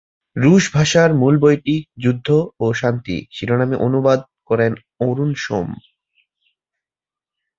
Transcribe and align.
রুশ 0.35 0.63
ভাষার 0.73 1.09
মূল 1.13 1.35
বইটি 1.37 1.75
"যুদ্ধ 1.97 2.27
ও 2.59 2.65
শান্তি" 2.73 3.17
শিরোনামে 3.31 3.77
অনুবাদ 3.87 4.19
করেন 4.49 4.71
অরুণ 5.05 5.31
সোম। 5.37 5.67